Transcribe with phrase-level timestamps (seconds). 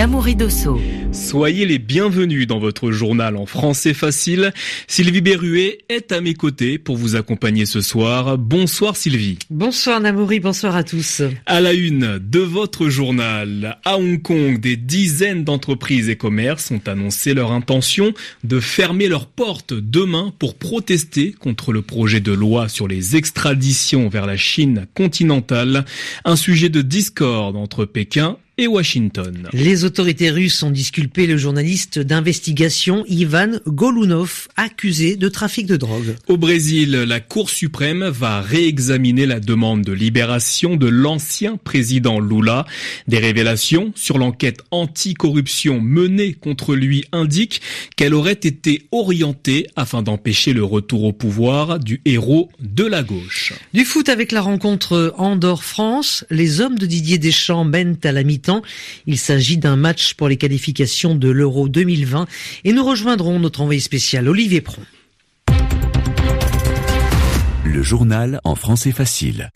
[0.00, 0.80] Namouri Dosso.
[1.12, 4.54] Soyez les bienvenus dans votre journal en français facile.
[4.86, 8.38] Sylvie Berruet est à mes côtés pour vous accompagner ce soir.
[8.38, 9.38] Bonsoir Sylvie.
[9.50, 11.20] Bonsoir Namouri, bonsoir à tous.
[11.44, 16.80] À la une de votre journal, à Hong Kong, des dizaines d'entreprises et commerces ont
[16.86, 22.70] annoncé leur intention de fermer leurs portes demain pour protester contre le projet de loi
[22.70, 25.84] sur les extraditions vers la Chine continentale,
[26.24, 29.48] un sujet de discorde entre Pékin Washington.
[29.52, 36.16] Les autorités russes ont disculpé le journaliste d'investigation Ivan Golunov, accusé de trafic de drogue.
[36.28, 42.66] Au Brésil, la Cour suprême va réexaminer la demande de libération de l'ancien président Lula.
[43.08, 47.60] Des révélations sur l'enquête anticorruption menée contre lui indiquent
[47.96, 53.52] qu'elle aurait été orientée afin d'empêcher le retour au pouvoir du héros de la gauche.
[53.72, 58.49] Du foot avec la rencontre Andorre-France, les hommes de Didier Deschamps mènent à la mi-temps
[59.06, 62.26] il s'agit d'un match pour les qualifications de l'Euro 2020
[62.64, 64.82] et nous rejoindrons notre envoyé spécial Olivier Pron.
[67.64, 69.50] Le journal en français facile.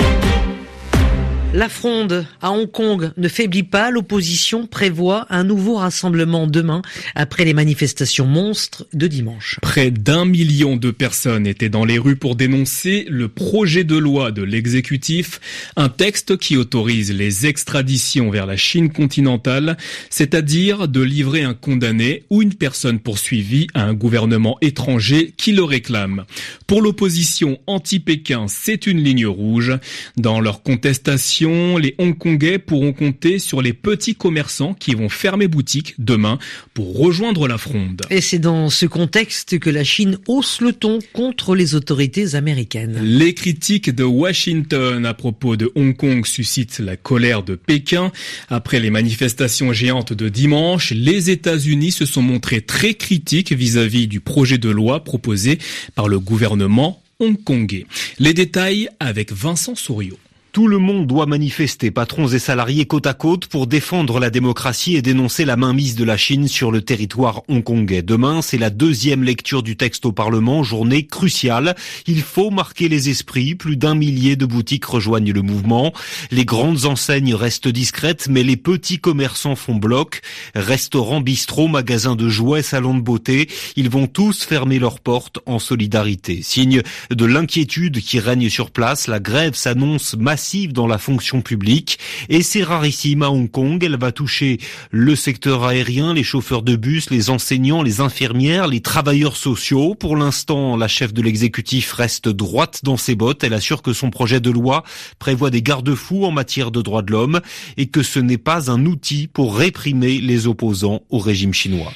[1.55, 3.93] La fronde à Hong Kong ne faiblit pas.
[3.93, 6.83] L'opposition prévoit un nouveau rassemblement demain
[7.15, 9.61] après les manifestations monstres de dimanche.
[9.63, 14.33] Près d'un million de personnes étaient dans les rues pour dénoncer le projet de loi
[14.33, 15.41] de l'exécutif,
[15.77, 19.77] un texte qui autorise les extraditions vers la Chine continentale,
[20.11, 25.63] c'est-à-dire de livrer un condamné ou une personne poursuivie à un gouvernement étranger qui le
[25.63, 26.25] réclame.
[26.67, 29.79] Pour l'opposition anti-Pékin, c'est une ligne rouge.
[30.17, 35.95] Dans leur contestation, les Hongkongais pourront compter sur les petits commerçants qui vont fermer boutique
[35.99, 36.39] demain
[36.73, 38.03] pour rejoindre la fronde.
[38.11, 42.99] Et c'est dans ce contexte que la Chine hausse le ton contre les autorités américaines.
[43.03, 48.11] Les critiques de Washington à propos de Hong Kong suscitent la colère de Pékin.
[48.49, 54.21] Après les manifestations géantes de dimanche, les États-Unis se sont montrés très critiques vis-à-vis du
[54.21, 55.59] projet de loi proposé
[55.95, 57.87] par le gouvernement hongkongais.
[58.19, 60.19] Les détails avec Vincent Souriau.
[60.55, 64.95] Tout le monde doit manifester, patrons et salariés côte à côte, pour défendre la démocratie
[64.95, 68.03] et dénoncer la mainmise de la Chine sur le territoire hongkongais.
[68.03, 71.75] Demain, c'est la deuxième lecture du texte au Parlement, journée cruciale.
[72.07, 73.57] Il faut marquer les esprits.
[73.57, 75.93] Plus d'un millier de boutiques rejoignent le mouvement.
[76.31, 80.21] Les grandes enseignes restent discrètes, mais les petits commerçants font bloc.
[80.55, 85.59] Restaurants, bistrots, magasins de jouets, salons de beauté, ils vont tous fermer leurs portes en
[85.59, 86.43] solidarité.
[86.43, 91.99] Signe de l'inquiétude qui règne sur place, la grève s'annonce massive dans la fonction publique
[92.29, 93.83] et c'est rarissime à Hong Kong.
[93.83, 94.59] Elle va toucher
[94.91, 99.95] le secteur aérien, les chauffeurs de bus, les enseignants, les infirmières, les travailleurs sociaux.
[99.95, 103.43] Pour l'instant, la chef de l'exécutif reste droite dans ses bottes.
[103.43, 104.85] Elle assure que son projet de loi
[105.19, 107.41] prévoit des garde-fous en matière de droits de l'homme
[107.77, 111.93] et que ce n'est pas un outil pour réprimer les opposants au régime chinois.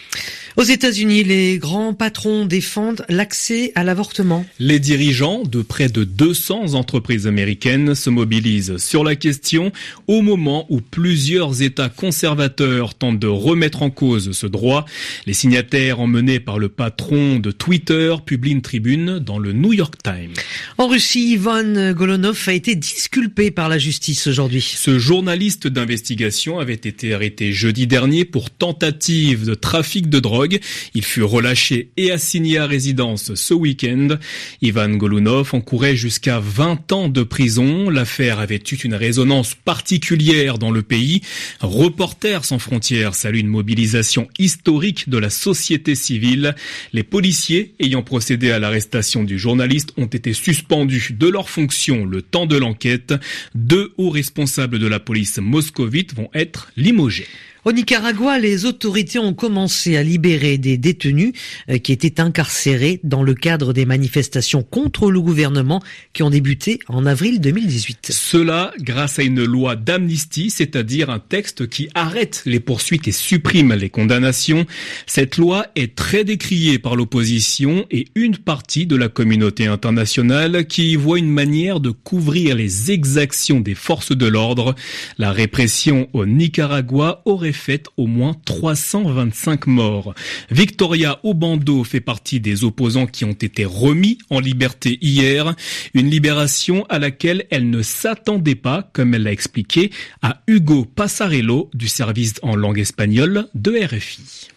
[0.59, 4.45] Aux États-Unis, les grands patrons défendent l'accès à l'avortement.
[4.59, 9.71] Les dirigeants de près de 200 entreprises américaines se mobilisent sur la question
[10.09, 14.85] au moment où plusieurs États conservateurs tentent de remettre en cause ce droit.
[15.27, 19.95] Les signataires emmenés par le patron de Twitter publient une tribune dans le New York
[20.03, 20.35] Times.
[20.77, 24.75] En Russie, Ivan Golonov a été disculpé par la justice aujourd'hui.
[24.77, 30.48] Ce journaliste d'investigation avait été arrêté jeudi dernier pour tentative de trafic de drogue
[30.95, 34.19] il fut relâché et assigné à résidence ce week-end.
[34.63, 37.91] Ivan Golunov encourait jusqu'à 20 ans de prison.
[37.91, 41.23] L'affaire avait eu une résonance particulière dans le pays.
[41.61, 46.55] Reporters sans frontières salue une mobilisation historique de la société civile.
[46.93, 52.23] Les policiers ayant procédé à l'arrestation du journaliste ont été suspendus de leurs fonctions le
[52.23, 53.15] temps de l'enquête.
[53.55, 57.27] Deux hauts responsables de la police moscovite vont être limogés.
[57.69, 61.35] Au Nicaragua, les autorités ont commencé à libérer des détenus
[61.69, 65.83] euh, qui étaient incarcérés dans le cadre des manifestations contre le gouvernement
[66.15, 68.09] qui ont débuté en avril 2018.
[68.11, 73.75] Cela grâce à une loi d'amnistie, c'est-à-dire un texte qui arrête les poursuites et supprime
[73.75, 74.65] les condamnations.
[75.05, 80.97] Cette loi est très décriée par l'opposition et une partie de la communauté internationale qui
[80.97, 84.75] voit une manière de couvrir les exactions des forces de l'ordre.
[85.19, 90.15] La répression au Nicaragua aurait fait au moins 325 morts.
[90.51, 95.55] Victoria Obando fait partie des opposants qui ont été remis en liberté hier,
[95.95, 99.91] une libération à laquelle elle ne s'attendait pas, comme elle l'a expliqué
[100.23, 104.49] à Hugo Passarello du service en langue espagnole de RFI.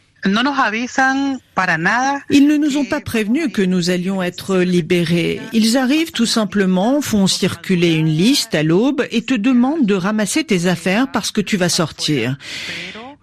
[2.30, 5.42] Ils ne nous ont pas prévenus que nous allions être libérés.
[5.52, 10.44] Ils arrivent tout simplement, font circuler une liste à l'aube et te demandent de ramasser
[10.44, 12.38] tes affaires parce que tu vas sortir.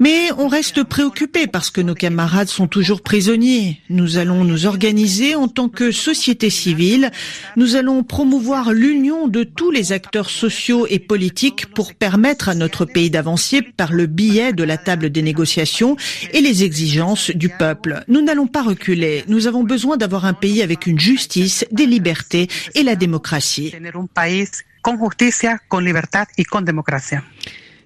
[0.00, 3.80] Mais on reste préoccupé parce que nos camarades sont toujours prisonniers.
[3.90, 7.10] Nous allons nous organiser en tant que société civile.
[7.56, 12.84] Nous allons promouvoir l'union de tous les acteurs sociaux et politiques pour permettre à notre
[12.84, 15.96] pays d'avancer par le biais de la table des négociations
[16.32, 18.04] et les exigences du peuple.
[18.06, 19.24] Nous n'allons pas reculer.
[19.26, 22.46] Nous avons besoin d'avoir un pays avec une justice, des libertés
[22.76, 23.72] et la démocratie.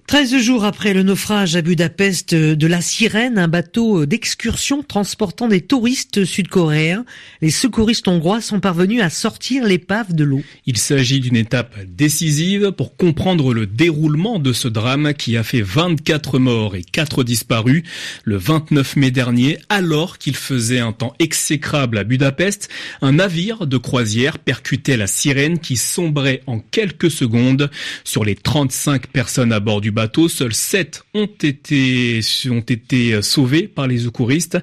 [0.07, 5.61] 13 jours après le naufrage à Budapest de la Sirène, un bateau d'excursion transportant des
[5.61, 7.05] touristes sud-coréens,
[7.41, 10.43] les secouristes hongrois sont parvenus à sortir l'épave de l'eau.
[10.67, 15.61] Il s'agit d'une étape décisive pour comprendre le déroulement de ce drame qui a fait
[15.61, 17.83] 24 morts et 4 disparus
[18.23, 22.69] le 29 mai dernier, alors qu'il faisait un temps exécrable à Budapest.
[23.01, 27.71] Un navire de croisière percutait la Sirène qui sombrait en quelques secondes.
[28.03, 32.19] Sur les 35 personnes à bord du bateau, seuls 7 ont été,
[32.49, 34.57] ont été sauvés par les secouristes.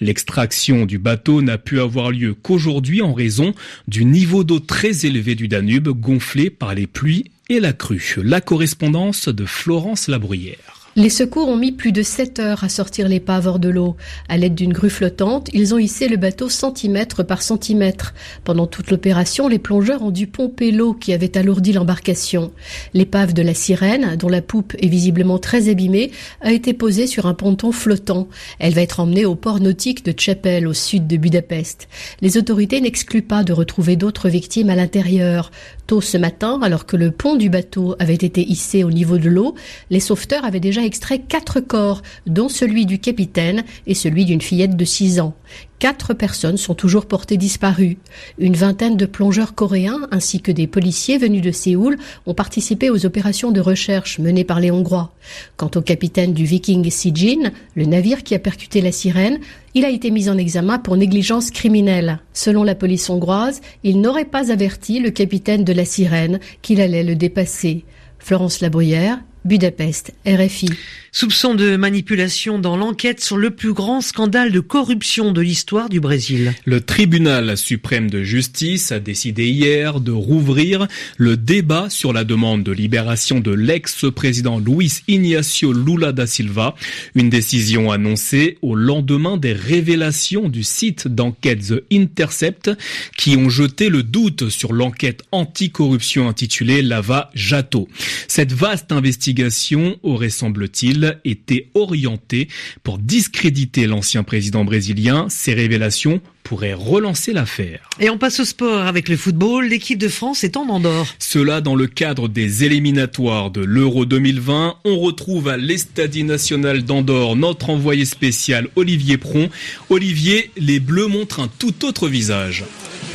[0.00, 3.54] L'extraction du bateau n'a pu avoir lieu qu'aujourd'hui en raison
[3.88, 8.16] du niveau d'eau très élevé du Danube gonflé par les pluies et la crue.
[8.22, 10.75] La correspondance de Florence Labruyère.
[10.98, 13.96] Les secours ont mis plus de 7 heures à sortir l'épave hors de l'eau.
[14.30, 18.14] À l'aide d'une grue flottante, ils ont hissé le bateau centimètre par centimètre.
[18.44, 22.50] Pendant toute l'opération, les plongeurs ont dû pomper l'eau qui avait alourdi l'embarcation.
[22.94, 27.26] L'épave de la sirène, dont la poupe est visiblement très abîmée, a été posée sur
[27.26, 28.26] un ponton flottant.
[28.58, 31.88] Elle va être emmenée au port nautique de Chapel, au sud de Budapest.
[32.22, 35.50] Les autorités n'excluent pas de retrouver d'autres victimes à l'intérieur.
[35.86, 39.28] Tôt ce matin, alors que le pont du bateau avait été hissé au niveau de
[39.28, 39.54] l'eau,
[39.90, 44.76] les sauveteurs avaient déjà extrait quatre corps, dont celui du capitaine et celui d'une fillette
[44.76, 45.34] de 6 ans.
[45.78, 47.98] Quatre personnes sont toujours portées disparues.
[48.38, 53.04] Une vingtaine de plongeurs coréens ainsi que des policiers venus de Séoul ont participé aux
[53.04, 55.12] opérations de recherche menées par les Hongrois.
[55.58, 59.38] Quant au capitaine du Viking Sijin, le navire qui a percuté la sirène,
[59.74, 62.20] il a été mis en examen pour négligence criminelle.
[62.32, 67.04] Selon la police hongroise, il n'aurait pas averti le capitaine de la sirène qu'il allait
[67.04, 67.84] le dépasser.
[68.18, 70.68] Florence Labruyère, Budapest, RFI.
[71.18, 75.98] Soupçon de manipulation dans l'enquête sur le plus grand scandale de corruption de l'histoire du
[75.98, 76.52] Brésil.
[76.66, 80.86] Le tribunal suprême de justice a décidé hier de rouvrir
[81.16, 86.74] le débat sur la demande de libération de l'ex-président Luis Ignacio Lula da Silva.
[87.14, 92.70] Une décision annoncée au lendemain des révélations du site d'enquête The Intercept
[93.16, 97.88] qui ont jeté le doute sur l'enquête anticorruption intitulée Lava Jato.
[98.28, 102.48] Cette vaste investigation aurait, semble-t-il, était orienté
[102.82, 105.26] pour discréditer l'ancien président brésilien.
[105.28, 107.88] Ces révélations pourraient relancer l'affaire.
[107.98, 109.66] Et on passe au sport avec le football.
[109.66, 111.08] L'équipe de France est en Andorre.
[111.18, 114.76] Cela dans le cadre des éliminatoires de l'Euro 2020.
[114.84, 119.50] On retrouve à l'Estadie national d'Andorre notre envoyé spécial Olivier Pron.
[119.90, 122.64] Olivier, les Bleus montrent un tout autre visage.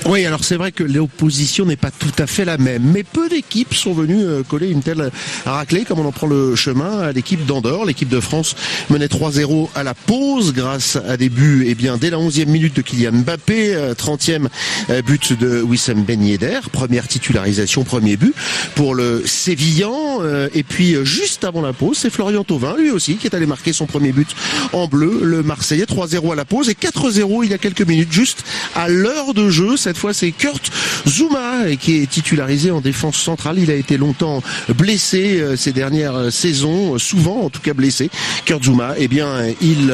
[0.08, 3.30] Oui, alors c'est vrai que l'opposition n'est pas tout à fait la même, mais peu
[3.30, 5.12] d'équipes sont venues euh, coller une telle
[5.46, 7.86] raclée comme on en prend le chemin à l'équipe d'Andorre.
[7.86, 8.56] L'équipe de France
[8.90, 12.76] menait 3-0 à la pause grâce à des buts eh bien, dès la 11e minute
[12.76, 14.48] de Kylian Mbappé, 30e euh,
[14.90, 18.34] euh, but de Wissam Ben Yedder, première titularisation, premier but
[18.74, 20.22] pour le Sévillan.
[20.54, 23.72] Et puis juste avant la pause, c'est Florian Thauvin, lui aussi, qui est allé marquer
[23.72, 24.36] son premier but
[24.74, 28.12] en bleu, le Marseillais, 3-0 à la pause et 4-0 il y a quelques minutes,
[28.12, 28.44] juste
[28.76, 29.78] à l'heure de jeu.
[29.92, 30.72] Cette fois, c'est Kurt
[31.06, 33.60] Zuma qui est titularisé en défense centrale.
[33.60, 37.74] Il a été longtemps blessé euh, ces dernières euh, saisons, euh, souvent en tout cas
[37.74, 38.10] blessé.
[38.46, 39.94] Kurt Zuma, eh bien, il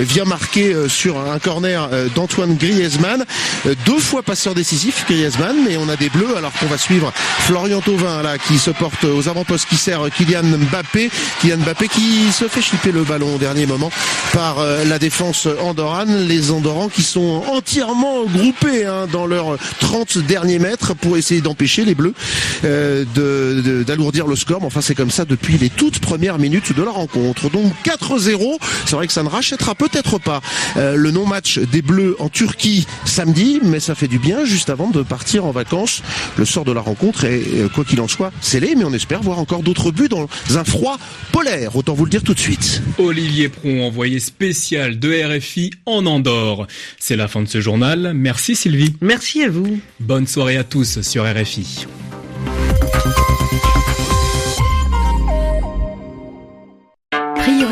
[0.00, 3.24] vient marquer sur un corner d'Antoine Griezmann.
[3.86, 7.80] Deux fois passeur décisif, Griezmann, mais on a des bleus alors qu'on va suivre Florian
[7.80, 11.10] Thauvin là qui se porte aux avant-postes qui sert Kylian Mbappé.
[11.40, 13.90] Kylian Mbappé qui se fait chipper le ballon au dernier moment
[14.32, 16.26] par la défense andorrane.
[16.26, 21.84] Les Andorrans qui sont entièrement groupés hein, dans leurs 30 derniers mètres pour essayer d'empêcher
[21.84, 22.14] les Bleus
[22.64, 23.04] euh,
[23.84, 24.60] d'alourdir le score.
[24.60, 27.50] Mais enfin, c'est comme ça depuis les toutes premières minutes de la rencontre.
[27.50, 28.58] Donc 4-0.
[28.86, 30.40] C'est vrai que ça ne rachètera peut-être pas
[30.76, 34.90] euh, le non-match des Bleus en Turquie samedi, mais ça fait du bien juste avant
[34.90, 36.02] de partir en vacances.
[36.36, 39.22] Le sort de la rencontre est, euh, quoi qu'il en soit, scellé, mais on espère
[39.22, 40.98] voir encore d'autres buts dans un froid
[41.32, 41.76] polaire.
[41.76, 42.82] Autant vous le dire tout de suite.
[42.98, 46.66] Olivier Pron, envoyé spécial de RFI en Andorre.
[46.98, 48.12] C'est la fin de ce journal.
[48.14, 48.94] Merci Sylvie.
[49.18, 49.80] Merci à vous.
[49.98, 51.88] Bonne soirée à tous sur RFI.